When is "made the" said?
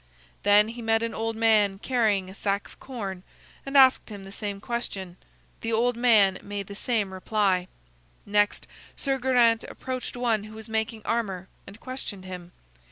6.41-6.73